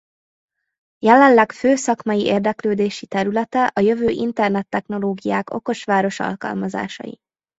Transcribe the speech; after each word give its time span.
Jelenleg 0.97 1.51
fő 1.51 1.75
szakmai 1.75 2.21
érdeklődési 2.25 3.05
területe 3.07 3.71
a 3.75 3.79
jövő 3.79 4.09
internet 4.09 4.67
technológiák 4.69 5.49
okos 5.49 5.83
város 5.83 6.19
alkalmazásai. 6.19 7.19